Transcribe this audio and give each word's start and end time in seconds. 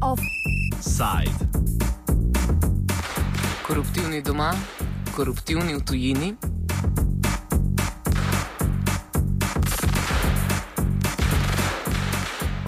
Offside. 0.00 1.48
Koruptivni 3.64 4.20
doma, 4.20 4.52
koruptivni 5.16 5.74
v 5.74 5.80
tujini. 5.80 6.51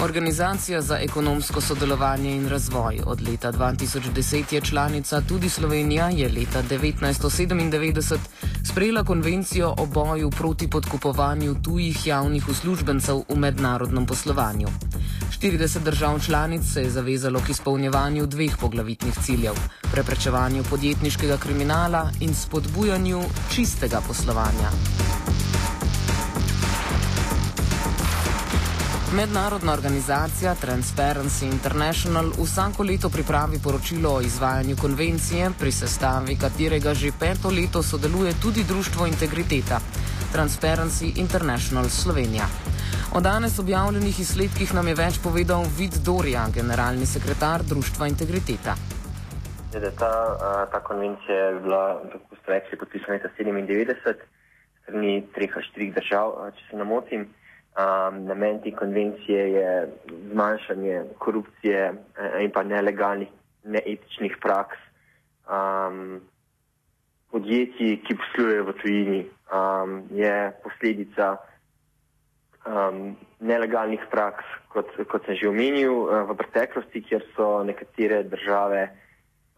Organizacija 0.05 0.83
za 0.83 0.99
ekonomsko 0.99 1.61
sodelovanje 1.61 2.37
in 2.37 2.49
razvoj 2.49 3.01
od 3.07 3.29
leta 3.29 3.53
2010 3.53 4.55
je 4.55 4.61
članica, 4.61 5.21
tudi 5.21 5.49
Slovenija 5.49 6.09
je 6.09 6.29
leta 6.29 6.63
1997 6.63 8.17
sprejela 8.65 9.05
konvencijo 9.05 9.75
o 9.79 9.87
boju 9.87 10.31
proti 10.31 10.71
podkupovanju 10.71 11.55
tujih 11.63 12.07
javnih 12.07 12.49
uslužbencev 12.49 13.23
v 13.29 13.37
mednarodnem 13.37 14.07
poslovanju. 14.07 14.69
40 15.41 15.79
držav 15.79 16.21
članic 16.21 16.73
se 16.73 16.83
je 16.83 16.91
zavezalo 16.91 17.41
k 17.47 17.51
izpolnjevanju 17.51 18.27
dveh 18.27 18.57
poglavitnih 18.61 19.15
ciljev: 19.25 19.55
preprečevanju 19.93 20.65
podjetniškega 20.71 21.37
kriminala 21.37 22.11
in 22.21 22.35
spodbujanju 22.35 23.23
čistega 23.55 24.01
poslovanja. 24.09 24.71
Mednarodna 29.17 29.73
organizacija 29.73 30.55
Transparency 30.55 31.45
International 31.45 32.27
vsako 32.45 32.83
leto 32.83 33.09
pripravi 33.17 33.59
poročilo 33.65 34.11
o 34.15 34.21
izvajanju 34.21 34.77
konvencije, 34.81 35.51
pri 35.61 35.73
sestavi 35.73 36.35
katerega 36.45 36.95
že 36.95 37.13
peto 37.21 37.49
leto 37.59 37.83
sodeluje 37.83 38.33
tudi 38.43 38.65
Društvo 38.73 39.07
Integriteta 39.07 39.79
Transparency 40.35 41.07
International 41.25 41.85
Slovenija. 41.85 42.47
O 43.17 43.21
danes 43.21 43.59
objavljenih 43.59 44.21
izsledkih 44.21 44.75
nam 44.75 44.89
je 44.89 44.95
več 45.05 45.15
povedal 45.27 45.63
Vid 45.79 45.95
Dorja, 46.09 46.43
generalni 46.59 47.07
sekretar 47.07 47.63
Društva 47.63 48.07
Integriteta. 48.07 48.75
Ta, 50.01 50.13
ta 50.73 50.81
konvencija 50.89 51.37
je 51.37 51.61
bila, 51.61 52.03
kako 52.13 52.37
ste 52.43 52.53
rekli, 52.53 52.79
podpisana 52.79 53.15
leta 53.15 53.29
1997 53.39 54.15
strani 54.83 55.15
treh 55.35 55.51
ali 55.55 55.65
štirih 55.71 55.95
držav, 55.95 56.37
če 56.59 56.63
se 56.71 56.77
ne 56.77 56.85
motim. 56.85 57.29
Um, 57.75 58.25
namen 58.25 58.61
te 58.63 58.71
konvencije 58.71 59.53
je 59.53 59.89
zmanjšanje 60.31 61.03
korupcije 61.19 61.93
in 62.41 62.51
pa 62.55 62.63
nelegalnih, 62.63 63.29
neetičnih 63.65 64.37
praks 64.43 64.79
um, 65.51 66.21
podjetij, 67.31 67.97
ki 68.07 68.15
poslujejo 68.15 68.65
v 68.69 68.75
tujini. 68.79 69.21
Um, 69.51 69.97
je 70.15 70.53
posledica 70.63 71.33
um, 72.63 73.17
nelegalnih 73.41 74.07
praks, 74.11 74.47
kot, 74.71 74.95
kot 75.11 75.27
sem 75.27 75.35
že 75.35 75.51
omenil, 75.51 76.07
uh, 76.07 76.23
v 76.31 76.39
preteklosti, 76.39 77.03
kjer 77.03 77.27
so 77.35 77.65
nekatere 77.67 78.23
države 78.23 78.87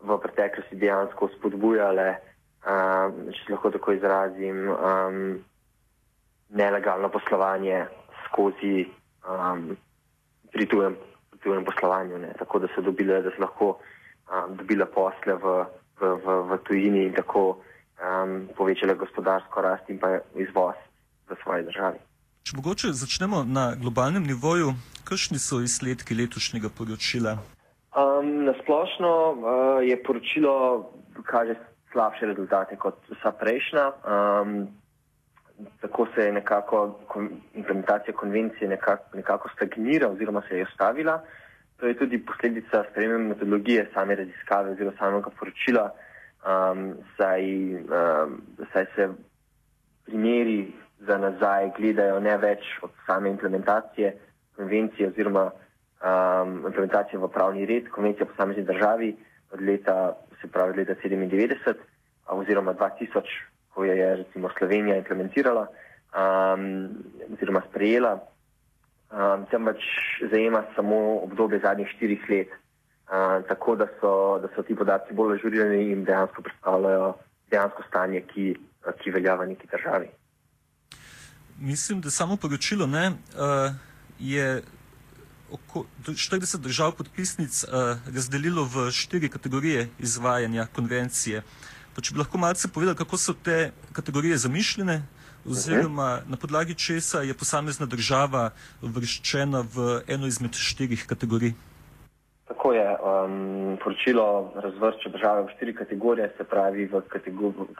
v 0.01 0.19
preteklosti 0.25 0.81
dejansko 0.81 1.29
spodbujale, 1.37 2.17
um, 2.65 3.29
če 3.29 3.45
se 3.45 3.53
lahko 3.53 3.75
tako 3.77 3.93
izrazim, 3.93 4.73
um, 4.73 5.21
nelegalno 6.49 7.13
poslovanje 7.13 7.85
skozi 8.29 8.87
um, 9.27 9.77
pri 10.53 10.67
tujem, 10.67 10.97
tujem 11.43 11.65
poslovanju, 11.65 12.19
ne? 12.19 12.33
tako 12.39 12.59
da 12.59 12.69
so 12.75 12.83
dobile, 12.83 13.23
da 13.23 13.31
so 13.31 13.43
lahko 13.43 13.69
um, 13.77 14.57
dobile 14.57 14.87
posle 14.87 15.35
v, 15.43 15.57
v, 16.01 16.13
v, 16.25 16.37
v 16.51 16.59
tujini 16.69 17.07
in 17.07 17.15
tako 17.17 17.59
um, 18.01 18.49
povečale 18.57 18.95
gospodarsko 18.95 19.63
rast 19.63 19.91
in 19.91 19.99
pa 19.99 20.19
izvoz 20.35 20.77
v 21.29 21.39
svoji 21.43 21.67
državi. 21.71 21.99
Če 22.47 22.57
mogoče 22.57 22.93
začnemo 22.95 23.43
na 23.45 23.75
globalnem 23.75 24.23
nivoju, 24.23 24.75
kakšni 25.05 25.39
so 25.43 25.59
izsledki 25.65 26.15
letošnjega 26.15 26.71
poročila? 26.71 27.39
Um, 27.97 28.45
na 28.47 28.55
splošno 28.63 29.11
uh, 29.33 29.39
je 29.83 29.97
poročilo 30.03 30.55
kaže 31.27 31.57
slabše 31.93 32.27
rezultate 32.27 32.77
kot 32.77 33.01
vsa 33.11 33.33
prejšnja. 33.33 33.85
Um, 34.05 34.69
tako 35.81 36.07
se 36.15 36.21
je 36.25 36.33
nekako 36.33 36.99
implementacija 37.55 38.15
konvencije 38.15 38.69
nekako, 38.69 39.17
nekako 39.17 39.49
stagnira 39.49 40.09
oziroma 40.09 40.43
se 40.49 40.57
je 40.59 40.63
ustavila. 40.63 41.23
To 41.77 41.87
je 41.87 41.99
tudi 41.99 42.25
posledica 42.27 42.85
spremembe 42.91 43.29
metodologije 43.29 43.91
same 43.95 44.15
raziskave 44.15 44.71
oziroma 44.71 44.97
samega 44.99 45.31
poročila, 45.39 45.91
um, 45.91 46.95
saj, 47.17 47.75
um, 47.75 48.43
saj 48.73 48.87
se 48.95 49.09
primeri 50.05 50.73
za 50.99 51.19
nazaj 51.19 51.71
gledajo 51.79 52.21
ne 52.21 52.37
več 52.37 52.65
od 52.83 52.91
same 53.07 53.31
implementacije 53.31 54.17
konvencije 54.57 55.09
oziroma 55.09 55.51
um, 55.51 56.63
implementacije 56.67 57.19
v 57.19 57.29
pravni 57.29 57.67
red 57.67 57.89
konvencije 57.89 58.27
posamezni 58.27 58.65
državi 58.65 59.17
od 59.53 59.61
leta, 59.61 60.17
se 60.41 60.49
pravi, 60.49 60.79
leta 60.79 60.95
97 61.05 61.75
oziroma 62.27 62.75
2000 62.75 63.23
ko 63.77 63.85
jo 63.85 63.93
je 63.93 64.17
recimo 64.17 64.49
Slovenija 64.59 64.97
implementirala 64.97 65.67
um, 65.69 66.89
oziroma 67.33 67.63
sprejela, 67.69 68.13
um, 69.13 69.45
temveč 69.51 69.83
zajema 70.31 70.63
samo 70.77 71.19
obdobje 71.27 71.61
zadnjih 71.61 71.89
štirih 71.97 72.23
let. 72.31 72.49
Uh, 73.07 73.45
tako 73.49 73.77
da 73.77 73.87
so, 74.01 74.39
da 74.43 74.49
so 74.57 74.63
ti 74.63 74.75
podatki 74.75 75.15
bolj 75.15 75.37
ažurirani 75.37 75.91
in 75.93 76.05
dejansko 76.05 76.43
predstavljajo 76.43 77.13
dejansko 77.51 77.83
stanje, 77.89 78.21
ki, 78.33 78.57
ki 79.03 79.11
velja 79.11 79.35
v 79.35 79.47
neki 79.53 79.69
državi. 79.71 80.09
Mislim, 81.59 82.01
da 82.01 82.11
samo 82.11 82.37
poročilo 82.37 82.87
ne, 82.87 83.11
uh, 83.11 83.77
je 84.19 84.63
oko, 85.53 85.85
40 86.03 86.59
držav 86.61 86.97
podpisnic 86.97 87.65
uh, 87.65 87.71
razdelilo 88.15 88.65
v 88.65 88.91
štiri 88.91 89.29
kategorije 89.29 89.89
izvajanja 89.99 90.67
konvencije. 90.75 91.39
Uh, 91.39 91.76
Pa 91.97 92.03
če 92.05 92.13
bi 92.13 92.21
lahko 92.21 92.37
malce 92.37 92.69
povedali, 92.69 92.97
kako 92.97 93.17
so 93.17 93.33
te 93.33 93.71
kategorije 93.97 94.37
zamišljene, 94.37 94.99
oziroma 95.49 96.21
na 96.29 96.37
podlagi 96.37 96.75
česa 96.75 97.23
je 97.25 97.35
posamezna 97.35 97.87
država 97.87 98.51
vrščena 98.83 99.63
v 99.75 99.87
eno 100.05 100.29
izmed 100.29 100.53
štirih 100.53 101.07
kategorij. 101.09 101.55
Tako 102.53 102.73
je. 102.73 102.85
Um, 103.01 103.79
poročilo 103.85 104.53
razvršča 104.55 105.09
države 105.09 105.47
v 105.47 105.55
štiri 105.57 105.75
kategorije, 105.75 106.29
se 106.37 106.45
pravi 106.45 106.85
v 106.93 107.01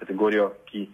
kategorijo, 0.01 0.49
ki 0.65 0.89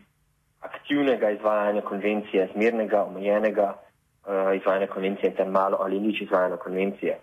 aktivnega 0.60 1.30
izvajanja 1.30 1.86
konvencije, 1.86 2.50
zmernega, 2.56 3.04
omejenega 3.04 3.68
uh, 3.70 4.50
izvajanja 4.58 4.90
konvencije 4.90 5.30
in 5.30 5.36
ter 5.36 5.50
malo 5.50 5.78
ali 5.80 6.00
nič 6.00 6.26
izvajanja 6.26 6.56
konvencije. 6.56 7.18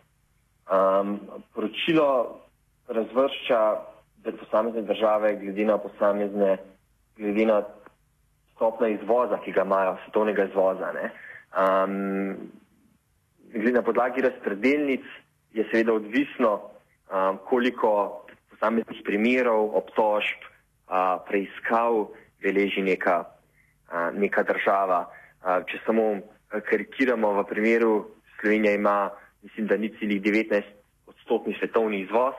Um, 0.71 1.19
poročilo 1.53 2.39
razvršča 2.87 3.88
posamezne 4.23 4.81
države, 4.81 5.35
glede 5.35 5.65
na 5.65 5.77
posamezne, 5.77 6.57
glede 7.17 7.45
na 7.45 7.63
stopno 8.55 8.87
izvoza, 8.87 9.39
ki 9.45 9.51
ga 9.51 9.63
imajo, 9.63 9.97
svetovnega 10.05 10.43
izvoza. 10.43 10.91
Um, 10.91 12.35
glede 13.53 13.71
na 13.71 13.81
podlagi 13.81 14.21
razpredelnic 14.21 15.05
je 15.53 15.65
seveda 15.71 15.93
odvisno, 15.93 16.61
um, 16.61 17.37
koliko 17.49 18.25
posameznih 18.49 19.01
primerov, 19.05 19.75
obtožb, 19.77 20.43
uh, 20.43 21.23
preiskav 21.27 22.07
beleži 22.43 22.81
neka, 22.81 23.23
uh, 23.23 24.19
neka 24.19 24.43
država. 24.43 25.05
Uh, 25.43 25.63
če 25.65 25.79
samo 25.85 26.19
karikiramo 26.49 27.33
v 27.39 27.47
primeru, 27.47 27.93
Slovenija 28.39 28.73
ima, 28.73 29.09
mislim, 29.43 29.67
da 29.67 29.77
ni 29.77 29.89
celih 29.99 30.21
19 30.21 30.63
odstotni 31.07 31.55
svetovni 31.59 32.01
izvoz, 32.01 32.33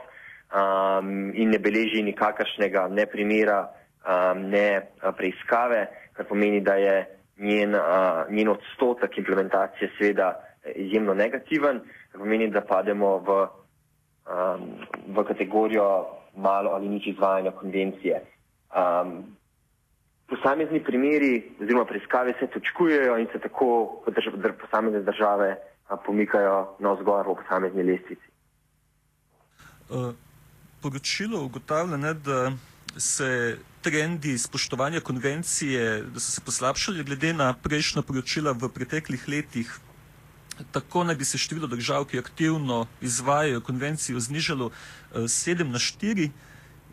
um, 0.51 1.33
in 1.35 1.51
ne 1.51 1.59
beleži 1.59 2.03
nikakršnega 2.03 2.89
ne 2.89 3.07
primera, 3.07 3.71
um, 4.03 4.43
ne 4.51 4.91
preiskave, 5.17 5.87
kar 6.13 6.27
pomeni, 6.27 6.61
da 6.61 6.75
je 6.75 7.07
njen, 7.39 7.75
uh, 7.75 8.31
njen 8.31 8.49
odstotek 8.49 9.19
implementacije 9.19 9.91
seveda 9.99 10.33
izjemno 10.75 11.15
negativen, 11.15 11.81
kar 12.13 12.21
pomeni, 12.21 12.51
da 12.51 12.61
pademo 12.61 13.19
v, 13.19 13.41
um, 14.27 14.71
v 15.17 15.25
kategorijo 15.29 16.07
malo 16.37 16.71
ali 16.71 16.89
nič 16.89 17.07
izvajanja 17.07 17.51
konvencije. 17.51 18.23
Um, 18.71 19.37
posamezni 20.31 20.85
primeri 20.85 21.43
oziroma 21.63 21.85
preiskave 21.85 22.35
se 22.39 22.47
točkujejo 22.47 23.19
in 23.19 23.27
se 23.33 23.39
tako 23.39 24.03
drž 24.07 24.31
drž 24.37 24.53
posamezne 24.61 25.01
države 25.03 25.57
a, 25.89 25.97
pomikajo 25.97 26.77
na 26.79 26.93
vzgor 26.93 27.27
v 27.27 27.35
posamezni 27.43 27.83
lestvici. 27.83 28.29
Uh 29.91 30.15
poročilo 30.83 31.45
ugotavlja, 31.45 31.97
ne, 31.97 32.15
da 32.15 32.53
se 32.97 33.59
trendi 33.83 34.39
spoštovanja 34.39 35.01
konvencije, 35.01 36.03
da 36.03 36.21
so 36.21 36.33
se 36.33 36.41
poslabšali 36.41 37.05
glede 37.05 37.33
na 37.33 37.53
prejšnja 37.53 38.03
poročila 38.03 38.53
v 38.53 38.69
preteklih 38.69 39.29
letih. 39.29 39.79
Tako 40.73 41.05
naj 41.05 41.17
bi 41.17 41.25
se 41.25 41.39
število 41.39 41.67
držav, 41.67 42.05
ki 42.05 42.19
aktivno 42.19 42.87
izvajajo 43.01 43.61
konvencijo, 43.61 44.21
znižalo 44.21 44.71
7 45.15 45.61
eh, 45.61 45.65
na 45.65 45.79
4 45.79 46.31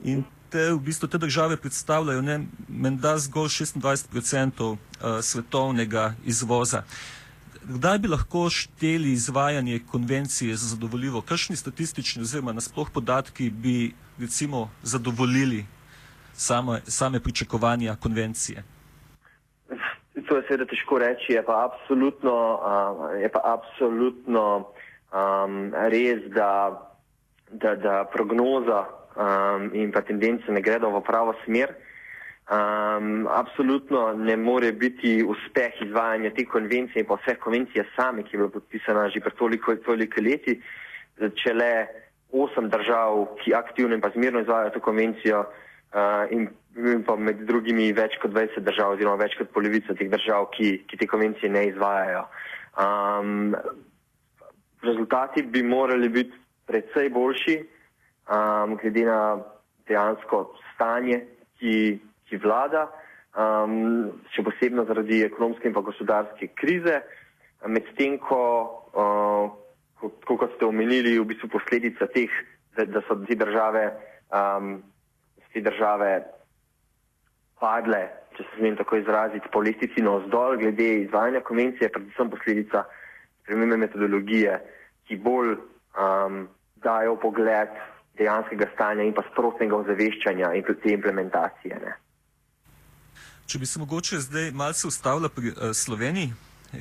in 0.03 0.23
te, 0.49 0.71
v 0.71 0.79
bistvu 0.79 1.07
te 1.07 1.17
države 1.17 1.57
predstavljajo 1.57 2.23
menda 2.67 3.17
zgolj 3.17 3.47
26% 3.47 4.71
uh, 4.71 4.77
svetovnega 5.21 6.13
izvoza. 6.25 6.83
Kdaj 7.69 7.97
bi 7.99 8.07
lahko 8.07 8.49
šteli 8.49 9.11
izvajanje 9.11 9.79
konvencije 9.91 10.55
za 10.55 10.67
zadovoljivo? 10.75 11.21
Kakšni 11.21 11.55
statistični 11.55 12.21
oziroma 12.21 12.53
nasploh 12.53 12.87
podatki 12.93 13.49
bi 13.49 13.93
recimo 14.19 14.69
zadovoljili 14.83 15.65
same, 16.33 16.79
same 16.85 17.19
pričakovanja 17.19 17.95
konvencije? 18.03 18.63
To 20.27 20.37
je 20.37 20.43
seveda 20.47 20.65
težko 20.65 20.97
reči, 20.97 21.33
je 21.33 21.43
pa 21.45 21.67
absolutno, 21.67 22.59
je 23.21 23.29
pa 23.29 23.41
absolutno 23.43 24.43
um, 24.57 25.73
res, 25.91 26.23
da, 26.31 26.51
da, 27.51 27.75
da 27.75 28.05
prognoza 28.13 28.85
um, 28.87 29.71
in 29.73 29.91
pa 29.91 30.01
tendence 30.01 30.51
ne 30.51 30.61
gredo 30.61 30.89
v 30.89 31.03
pravo 31.03 31.35
smer. 31.45 31.75
Um, 32.47 33.27
absolutno 33.27 34.13
ne 34.13 34.37
more 34.37 34.71
biti 34.71 35.23
uspeh 35.23 35.81
izvajanja 35.81 36.29
te 36.31 36.45
konvencije 36.45 37.01
in 37.01 37.07
pa 37.07 37.17
vse 37.19 37.35
konvencije 37.35 37.83
same, 37.95 38.23
ki 38.23 38.35
je 38.35 38.37
bila 38.39 38.49
podpisana 38.49 39.09
že 39.09 39.19
pred 39.19 39.35
toliko, 39.35 39.75
toliko 39.75 40.21
leti, 40.23 40.55
če 41.19 41.53
le 41.53 41.71
osem 42.31 42.69
držav, 42.69 43.25
ki 43.41 43.53
aktivno 43.53 43.95
in 43.95 44.01
pa 44.01 44.13
zmerno 44.15 44.45
izvajajo 44.45 44.77
to 44.77 44.79
konvencijo 44.79 45.43
uh, 45.43 46.31
in, 46.31 46.47
in 46.77 47.03
pa 47.03 47.17
med 47.19 47.43
drugimi 47.51 47.91
več 47.91 48.15
kot 48.21 48.31
20 48.31 48.63
držav 48.63 48.95
oziroma 48.95 49.19
več 49.19 49.35
kot 49.35 49.51
polovica 49.51 49.95
teh 49.99 50.07
držav, 50.07 50.47
ki, 50.55 50.85
ki 50.87 51.03
te 51.03 51.11
konvencije 51.11 51.51
ne 51.51 51.67
izvajajo. 51.73 52.25
Um, 52.79 53.55
rezultati 54.87 55.43
bi 55.43 55.67
morali 55.67 56.07
biti 56.09 56.43
predvsej 56.67 57.09
boljši, 57.11 57.59
um, 58.31 58.79
glede 58.79 59.07
na 59.11 59.21
dejansko 59.87 60.45
stanje, 60.75 61.25
ki 61.59 61.73
ki 62.29 62.39
vlada, 62.43 62.87
um, 63.37 64.11
še 64.33 64.43
posebno 64.45 64.85
zaradi 64.89 65.23
ekonomske 65.25 65.69
in 65.69 65.75
pa 65.75 65.83
gospodarske 65.85 66.51
krize, 66.57 67.01
medtem 67.67 68.17
ko, 68.21 68.41
uh, 68.93 70.11
kot 70.27 70.49
ste 70.55 70.67
omenili, 70.67 71.17
v 71.19 71.27
bistvu 71.31 71.49
posledica 71.57 72.09
teh, 72.13 72.31
da, 72.77 72.85
da 72.85 73.01
so 73.07 73.17
te 73.25 73.35
države, 73.35 73.89
um, 74.31 74.77
te 75.53 75.63
države 75.65 76.11
padle, 77.59 78.03
če 78.37 78.45
se 78.45 78.59
smem 78.59 78.77
tako 78.77 78.99
izraziti, 79.01 79.49
po 79.53 79.63
lestici 79.65 80.03
na 80.05 80.19
vzdolj 80.21 80.61
glede 80.61 80.89
izvajanja 81.07 81.41
konvencije, 81.47 81.89
predvsem 81.93 82.29
posledica 82.29 82.83
spremembe 83.41 83.79
metodologije, 83.81 84.59
ki 85.07 85.17
bolj 85.23 85.55
um, 85.55 86.43
dajo 86.83 87.15
pogled 87.21 87.73
dejanskega 88.17 88.67
stanja 88.73 89.05
in 89.05 89.15
pa 89.17 89.23
sprotnega 89.31 89.77
ozaveščanja 89.77 90.51
in 90.57 90.65
tudi 90.67 90.83
te 90.83 90.93
implementacije. 90.93 91.79
Ne. 91.81 91.95
Če 93.47 93.59
bi 93.59 93.65
se 93.65 93.79
mogoče 93.79 94.19
zdaj 94.19 94.51
malce 94.51 94.87
ustavila 94.87 95.29
pri 95.29 95.53
uh, 95.53 95.69
Sloveniji, 95.73 96.33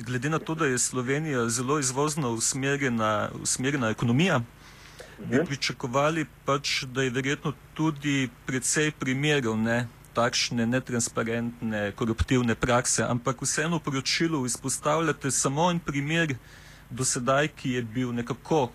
glede 0.03 0.29
na 0.29 0.39
to, 0.39 0.55
da 0.55 0.65
je 0.65 0.77
Slovenija 0.77 1.49
zelo 1.49 1.79
izvozno 1.79 2.31
usmerjena, 2.35 3.29
usmerjena 3.41 3.89
ekonomija, 3.89 4.41
bi 5.19 5.37
mhm. 5.37 5.45
pričakovali 5.45 6.25
pač, 6.45 6.83
da 6.83 7.03
je 7.03 7.09
verjetno 7.09 7.53
tudi 7.73 8.29
precej 8.45 8.91
primerov 8.91 9.55
ne, 9.57 9.87
takšne 10.13 10.65
netransparentne, 10.67 11.91
koruptivne 11.95 12.55
prakse, 12.55 13.03
ampak 13.03 13.41
vseeno 13.41 13.79
v 13.79 13.85
poročilu 13.87 14.45
izpostavljate 14.45 15.31
samo 15.31 15.71
en 15.71 15.79
primer 15.79 16.35
do 16.89 17.05
sedaj, 17.05 17.47
ki 17.47 17.77
je 17.77 17.81
bil 17.81 18.11
nekako 18.11 18.71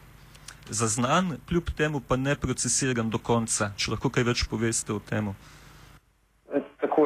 zaznan, 0.71 1.37
kljub 1.49 1.71
temu 1.77 2.01
pa 2.01 2.17
ne 2.17 2.37
procesiran 2.37 3.11
do 3.11 3.19
konca. 3.19 3.75
Če 3.77 3.93
lahko 3.93 4.09
kaj 4.09 4.33
več 4.33 4.49
poveste 4.49 4.97
o 4.97 5.01
tem. 5.01 5.35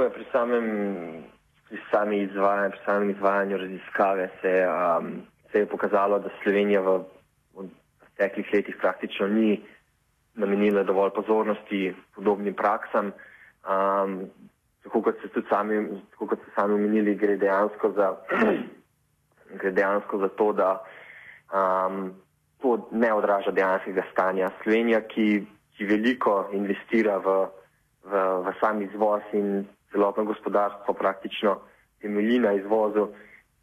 Je 0.02 0.10
pri 0.10 0.24
samem, 0.32 0.66
pri 1.68 1.78
sami 1.90 2.22
izvajanju, 2.22 2.70
pri 2.70 2.80
samem 2.84 3.10
izvajanju 3.10 3.56
raziskave 3.56 4.28
se, 4.40 4.66
um, 4.68 5.22
se 5.52 5.58
je 5.58 5.66
pokazalo, 5.66 6.18
da 6.18 6.28
Slovenija 6.42 6.80
v, 6.80 6.98
v 7.54 7.68
preteklih 8.00 8.46
letih 8.52 8.76
praktično 8.80 9.28
ni 9.28 9.62
namenila 10.34 10.82
dovolj 10.82 11.10
pozornosti 11.10 11.94
podobnim 12.14 12.54
praksam. 12.54 13.12
Um, 13.64 14.30
tako 14.82 15.02
kot 15.02 15.18
ste 15.18 15.28
tudi 15.28 15.48
sami, 15.48 15.80
tako 16.10 16.26
kot 16.26 16.42
ste 16.42 16.54
sami 16.54 16.74
omenili, 16.74 17.14
gre 17.14 17.36
dejansko 17.36 17.92
za, 17.96 18.12
gre 19.60 19.70
dejansko 19.72 20.18
za 20.18 20.28
to, 20.28 20.52
da 20.52 20.70
um, 21.50 22.12
to 22.62 22.88
ne 22.92 23.12
odraža 23.12 23.50
dejanskega 23.50 24.04
stanja. 24.12 24.50
Slovenija, 24.62 25.00
ki, 25.08 25.46
ki 25.76 25.84
veliko 25.84 26.48
investira 26.52 27.16
v 27.18 27.46
v, 28.06 28.12
v 28.46 28.46
sam 28.60 28.82
izvoz 28.82 29.22
in 29.34 29.66
celotno 29.96 30.24
gospodarstvo 30.24 30.94
praktično 30.94 31.60
temelji 32.00 32.38
na 32.38 32.52
izvozu, 32.52 33.08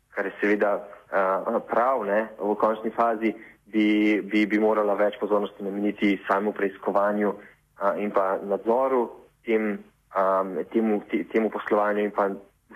kar 0.09 0.25
je 0.25 0.31
seveda 0.41 0.75
uh, 0.75 1.62
prav, 1.69 2.06
ne? 2.06 2.27
v 2.39 2.56
končni 2.56 2.89
fazi 2.89 3.33
bi, 3.65 4.21
bi, 4.21 4.45
bi 4.45 4.59
morala 4.59 4.97
več 4.97 5.18
pozornosti 5.21 5.63
nameniti 5.63 6.18
samemu 6.27 6.53
preiskovanju 6.57 7.30
uh, 7.30 7.94
in 8.01 8.12
pa 8.12 8.39
nadzoru 8.41 9.03
tem, 9.45 9.77
um, 10.18 10.57
temu, 10.74 11.01
te, 11.12 11.24
temu 11.30 11.53
poslovanju 11.53 12.07
in 12.07 12.12
pa 12.12 12.30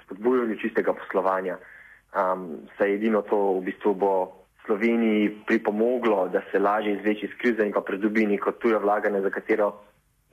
spodbujanju 0.05 0.61
čistega 0.61 0.93
poslovanja. 0.93 1.57
Um, 2.13 2.69
saj 2.77 2.93
edino 2.93 3.21
to 3.25 3.57
v 3.57 3.65
bistvu 3.71 3.93
bo 3.93 4.13
Sloveniji 4.67 5.31
pripomoglo, 5.47 6.27
da 6.27 6.41
se 6.51 6.59
lažje 6.59 6.97
izveči 6.97 7.25
iz 7.25 7.35
krize 7.41 7.65
in 7.65 7.73
pa 7.73 7.81
pridobi 7.81 8.25
neko 8.27 8.51
tujo 8.61 8.79
vlaganje, 8.83 9.21
za 9.21 9.29
katero 9.29 9.71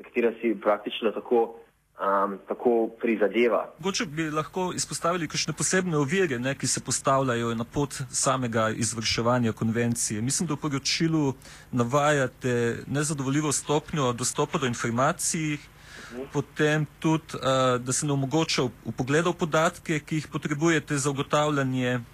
katera 0.02 0.32
si 0.40 0.56
praktično 0.62 1.10
tako, 1.10 1.54
um, 2.00 2.38
tako 2.48 2.90
prizadeva. 3.00 3.72
Mogoče 3.78 4.06
bi 4.06 4.30
lahko 4.30 4.72
izpostavili 4.74 5.28
kakšne 5.28 5.52
posebne 5.52 5.96
ovire, 5.96 6.38
ne, 6.38 6.54
ki 6.54 6.66
se 6.66 6.80
postavljajo 6.80 7.54
na 7.54 7.64
pot 7.64 7.94
samega 8.10 8.70
izvrševanja 8.70 9.52
konvencije. 9.52 10.22
Mislim, 10.22 10.46
da 10.46 10.54
v 10.54 10.56
poročilu 10.56 11.34
navajate 11.72 12.82
nezadovoljivo 12.86 13.52
stopnjo 13.52 14.12
dostopa 14.12 14.58
do 14.58 14.66
informacij. 14.66 15.58
Potem 16.32 16.86
tudi, 16.98 17.24
uh, 17.34 17.80
da 17.80 17.92
se 17.92 18.06
ne 18.06 18.12
omogoča 18.12 18.62
upogleda 18.84 19.30
v 19.30 19.34
podatke, 19.34 19.98
ki 19.98 20.16
jih 20.16 20.28
potrebujete 20.28 20.98
za 20.98 21.10
ugotavljanje 21.10 21.96
uh, 21.96 22.04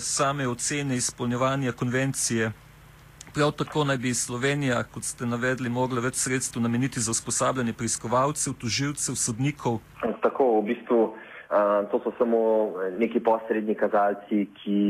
same 0.00 0.48
ocene 0.48 0.96
izpolnjevanja 0.96 1.72
konvencije. 1.72 2.52
Prav 3.34 3.50
tako 3.52 3.84
naj 3.84 3.96
bi 3.96 4.14
Slovenija, 4.14 4.82
kot 4.94 5.04
ste 5.08 5.26
navedli, 5.26 5.70
mogla 5.72 6.02
več 6.04 6.18
sredstev 6.20 6.60
nameniti 6.62 7.00
za 7.00 7.14
usposabljanje 7.14 7.72
preiskovalcev, 7.72 8.52
tužilcev, 8.60 9.14
sodnikov. 9.16 9.78
Tako, 10.20 10.48
v 10.58 10.64
bistvu 10.66 10.98
to 11.90 12.00
so 12.04 12.12
samo 12.18 12.40
neki 12.98 13.22
posredni 13.24 13.72
kazalci, 13.74 14.44
ki, 14.58 14.80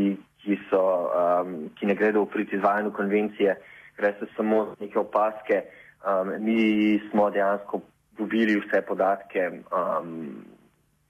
ki, 0.42 0.58
so, 0.70 0.80
um, 1.14 1.52
ki 1.78 1.86
ne 1.86 1.94
gredo 1.94 2.24
v 2.24 2.32
prid 2.32 2.56
izvajanju 2.58 2.90
konvencije, 2.96 3.54
gre 4.00 4.10
se 4.18 4.26
samo 4.36 4.64
za 4.72 4.74
neke 4.80 4.98
opaske. 4.98 5.62
Um, 6.02 6.34
mi 6.42 6.98
smo 7.10 7.28
dejansko 7.30 7.78
dobili 8.18 8.58
vse 8.58 8.82
podatke, 8.88 9.52
um, 9.70 10.42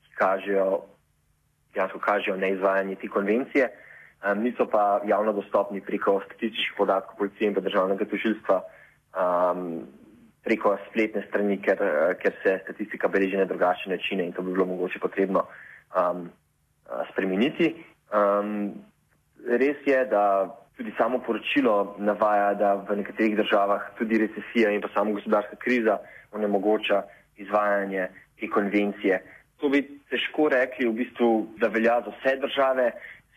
ki 0.04 0.20
kažejo, 0.20 0.82
dejansko 1.72 2.04
kažejo 2.04 2.36
neizvajanje 2.36 3.00
te 3.00 3.08
konvencije 3.08 3.72
um, 4.24 4.42
niso 4.42 4.66
pa 4.66 5.00
javno 5.06 5.32
dostopni 5.32 5.80
preko 5.80 6.20
statističnih 6.26 6.74
podatkov 6.76 7.16
policije 7.18 7.48
in 7.48 7.54
državnega 7.54 8.04
tožilstva 8.04 8.62
um, 8.62 9.82
preko 10.42 10.76
spletne 10.88 11.22
strani, 11.28 11.58
ker, 11.62 11.78
ker 12.22 12.34
se 12.42 12.58
statistika 12.64 13.08
beleži 13.08 13.36
na 13.36 13.44
drugačne 13.44 13.96
načine 13.96 14.26
in 14.26 14.32
to 14.32 14.42
bi 14.42 14.52
bilo 14.52 14.66
mogoče 14.66 14.98
potrebno 14.98 15.46
um, 15.94 16.28
spremeniti. 17.12 17.74
Um, 18.10 18.72
res 19.46 19.86
je, 19.86 20.04
da 20.10 20.50
tudi 20.76 20.92
samo 20.98 21.18
poročilo 21.18 21.96
navaja, 21.98 22.54
da 22.54 22.74
v 22.74 22.96
nekaterih 22.96 23.36
državah 23.36 23.92
tudi 23.98 24.18
recesija 24.18 24.72
in 24.72 24.80
pa 24.80 24.88
samo 24.94 25.12
gospodarska 25.12 25.56
kriza 25.56 25.98
onemogoča 26.32 27.02
izvajanje 27.36 28.08
te 28.40 28.48
konvencije. 28.50 29.22
To 29.60 29.68
bi 29.68 29.82
težko 30.10 30.48
rekli, 30.48 30.88
v 30.88 30.92
bistvu, 30.92 31.28
da 31.60 31.68
velja 31.68 32.00
za 32.04 32.10
vse 32.16 32.36
države, 32.36 32.90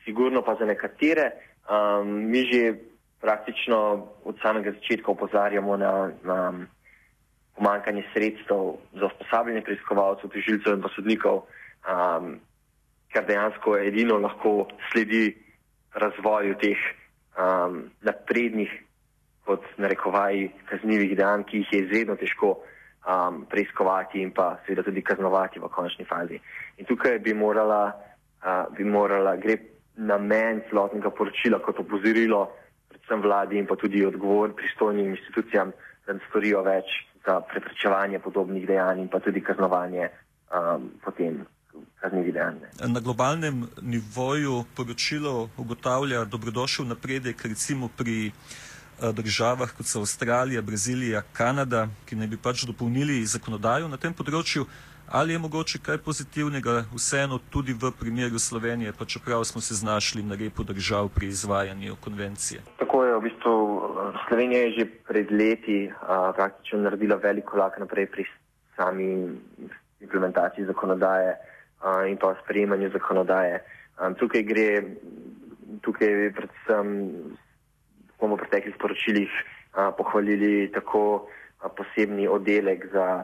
sigurno 0.06 0.42
pa 0.42 0.56
za 0.60 0.66
nekatere. 0.66 1.32
Um, 1.66 2.30
mi 2.30 2.46
že 2.52 2.74
praktično 3.22 4.08
od 4.24 4.36
samega 4.42 4.72
začetka 4.72 5.12
opozarjamo 5.12 5.78
na, 5.78 6.12
na 6.24 6.54
pomankanje 7.56 8.04
sredstev 8.14 8.76
za 8.94 9.06
usposabljanje 9.06 9.62
preiskovalcev, 9.62 10.30
tožilcev 10.30 10.76
in 10.76 10.82
posodnikov, 10.82 11.42
um, 11.88 12.36
kar 13.14 13.26
dejansko 13.26 13.78
edino 13.78 14.20
lahko 14.20 14.68
sledi 14.92 15.36
razvoju 15.96 16.58
teh 16.62 16.78
um, 17.40 17.84
naprednih, 18.02 18.72
kot 19.46 19.64
narekovaji, 19.78 20.50
kaznjivih 20.70 21.18
dejanj, 21.18 21.44
ki 21.44 21.58
jih 21.58 21.74
je 21.74 21.80
izredno 21.84 22.16
težko 22.16 22.58
um, 22.58 23.46
preiskovati 23.50 24.22
in 24.22 24.34
pa 24.34 24.58
seveda 24.66 24.84
tudi 24.84 25.02
kaznovati 25.02 25.60
v 25.60 25.70
končni 25.70 26.06
fazi. 26.06 26.40
In 26.78 26.86
tukaj 26.86 27.20
bi 27.20 27.34
morala, 27.34 27.94
uh, 28.44 28.66
bi 28.78 28.84
morala 28.84 29.36
gre 29.38 29.58
namen 29.98 30.62
celotnega 30.70 31.10
poročila 31.10 31.60
kot 31.64 31.80
opozorilo 31.80 32.50
predvsem 32.90 33.22
vladi 33.22 33.58
in 33.58 33.68
pa 33.68 33.76
tudi 33.76 34.06
odgovor 34.06 34.56
pristojnim 34.56 35.10
institucijam, 35.16 35.72
da 36.08 36.18
storijo 36.30 36.64
več 36.64 36.86
za 37.26 37.42
preprečevanje 37.42 38.20
podobnih 38.20 38.68
dejanj 38.68 39.02
in 39.02 39.08
pa 39.10 39.20
tudi 39.20 39.42
kaznovanje 39.42 40.10
um, 40.10 40.92
potem 41.04 41.46
kaznivih 42.02 42.34
dejanj. 42.34 42.62
Na 42.88 43.00
globalnem 43.00 43.68
nivoju 43.82 44.66
poročilo 44.76 45.50
ugotavlja 45.58 46.26
dobrodošel 46.26 46.88
napredek 46.88 47.46
recimo 47.46 47.90
pri 47.98 48.32
uh, 48.32 49.12
državah 49.14 49.72
kot 49.78 49.86
so 49.86 50.00
Avstralija, 50.00 50.62
Brazilija, 50.62 51.22
Kanada, 51.34 51.88
ki 52.06 52.16
naj 52.16 52.28
bi 52.28 52.38
pač 52.38 52.66
dopolnili 52.66 53.26
zakonodajo 53.26 53.88
na 53.88 53.98
tem 53.98 54.14
področju. 54.14 54.66
Ali 55.12 55.34
je 55.34 55.40
mogoče 55.40 55.80
kaj 55.86 55.98
pozitivnega 55.98 56.84
vseeno 56.96 57.40
tudi 57.50 57.74
v 57.74 57.92
primeru 58.00 58.40
Slovenije, 58.40 58.94
pa 59.00 59.06
čeprav 59.06 59.44
smo 59.44 59.62
se 59.62 59.74
znašli 59.74 60.24
na 60.24 60.36
repu 60.36 60.64
držav 60.64 61.10
pri 61.16 61.28
izvajanju 61.28 61.96
konvencije? 62.04 62.62
Tako 62.80 63.06
je, 63.06 63.16
v 63.16 63.22
bistvu 63.22 63.56
Slovenija 64.28 64.62
je 64.62 64.72
že 64.72 64.86
pred 65.08 65.32
leti 65.32 65.92
a, 66.02 66.34
praktično 66.36 66.80
naredila 66.80 67.16
velik 67.16 67.46
korak 67.46 67.80
naprej 67.80 68.06
pri 68.06 68.26
sami 68.76 69.38
implementaciji 70.02 70.66
zakonodaje 70.66 71.38
a, 71.82 72.06
in 72.10 72.18
pa 72.18 72.36
sprejemanju 72.44 72.90
zakonodaje. 72.90 73.62
A, 73.98 74.14
tukaj 74.14 74.44
gre, 74.44 74.84
tukaj 75.82 76.34
predvsem 76.34 76.88
bomo 78.20 78.36
v 78.36 78.42
preteklih 78.42 78.76
sporočilih 78.76 79.30
a, 79.74 79.92
pohvalili 79.92 80.72
tako 80.74 81.30
a, 81.62 81.70
posebni 81.70 82.28
oddelek 82.28 82.90
za 82.92 83.24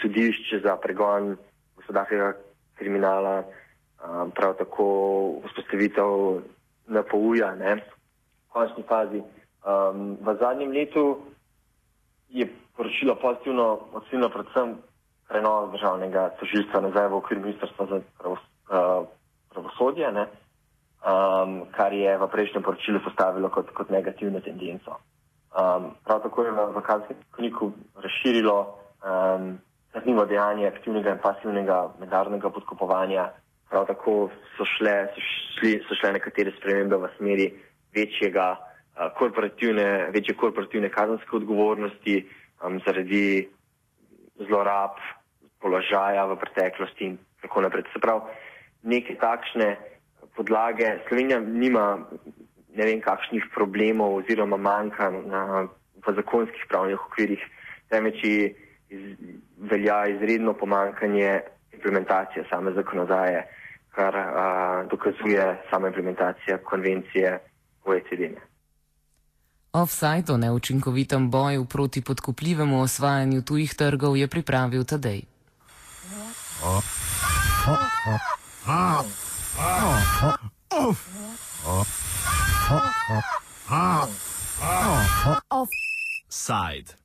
sodišče 0.00 0.60
za 0.64 0.76
pregon 0.76 1.36
gospodarskega 1.76 2.32
kriminala, 2.74 3.42
a, 3.42 4.26
prav 4.34 4.56
tako 4.58 4.86
vzpostavitev 5.46 6.42
NPU-ja, 6.88 7.54
v 7.54 7.80
končni 8.52 8.84
fazi. 8.88 9.22
Um, 9.62 10.18
v 10.18 10.34
zadnjem 10.40 10.72
letu 10.74 11.22
je 12.28 12.48
poročilo 12.76 13.14
pozitivno 13.14 13.78
ocenjeno 13.92 14.28
predvsem 14.28 14.74
prenos 15.28 15.70
državnega 15.72 16.28
tožilstva 16.40 16.80
nazaj 16.80 17.08
v 17.08 17.14
okvir 17.14 17.38
ministrstva 17.38 17.86
za 17.86 18.00
pravos, 18.18 18.42
uh, 18.68 19.06
pravosodje, 19.54 20.12
ne, 20.12 20.26
um, 21.06 21.62
kar 21.70 21.94
je 21.94 22.18
v 22.18 22.28
prejšnjem 22.28 22.62
poročilu 22.62 23.00
postavilo 23.04 23.48
kot, 23.48 23.70
kot 23.70 23.90
negativno 23.90 24.40
tendenco. 24.40 24.98
Um, 25.54 25.94
prav 26.04 26.22
tako 26.26 26.42
je 26.42 26.50
v 26.50 26.80
kazenskem 26.82 27.16
zakoniku 27.30 27.72
razširilo 27.96 28.81
um, 29.04 29.58
kaznivo 29.92 30.24
dejanje 30.26 30.66
aktivnega 30.66 31.16
in 31.16 31.22
pasivnega 31.22 31.78
mednarodnega 32.00 32.50
podkupovanja. 32.50 33.30
Prav 33.70 33.86
tako 33.88 34.30
so 34.56 34.66
šle, 34.76 34.94
so, 35.14 35.24
šli, 35.56 35.72
so 35.88 35.96
šle 35.96 36.12
nekatere 36.18 36.52
spremembe 36.58 36.96
v 36.96 37.08
smeri 37.16 37.48
večjega 37.94 38.56
korporativne, 39.18 40.10
večje 40.12 40.34
korporativne 40.36 40.90
kazenske 40.92 41.36
odgovornosti 41.36 42.18
um, 42.64 42.80
zaradi 42.86 43.48
zlorab 44.48 45.00
položaja 45.60 46.26
v 46.26 46.36
preteklosti 46.36 47.04
in 47.04 47.18
tako 47.42 47.62
naprej. 47.64 47.84
Se 47.92 48.00
pravi, 48.00 48.28
neke 48.82 49.16
takšne 49.20 49.76
podlage. 50.36 50.98
Slovenija 51.08 51.40
nima 51.40 52.04
ne 52.74 52.84
vem 52.84 53.00
kakšnih 53.00 53.44
problemov 53.54 54.22
oziroma 54.22 54.56
manjka 54.56 55.10
na, 55.10 55.68
v 56.02 56.14
zakonskih 56.16 56.66
pravnih 56.68 56.98
okvirih, 56.98 57.42
temveč 57.92 58.24
iz, 58.92 59.16
velja 59.70 60.06
izredno 60.06 60.54
pomankanje 60.54 61.40
implementacije 61.72 62.44
same 62.50 62.72
zakonodaje, 62.72 63.46
kar 63.90 64.16
a, 64.16 64.84
dokazuje 64.90 65.62
sama 65.70 65.88
implementacija 65.88 66.58
konvencije 66.58 67.38
OECD. 67.84 68.20
-ne. 68.20 68.52
Offside 69.72 70.32
o 70.32 70.36
neučinkovitem 70.36 71.30
boju 71.30 71.64
proti 71.64 72.02
podkupljivemu 72.02 72.82
osvajanju 72.82 73.42
tujih 73.42 73.74
trgov 73.74 74.16
je 74.16 74.28
pripravil 74.28 74.84
Tadej. 74.84 75.22
Offside. 85.50 87.02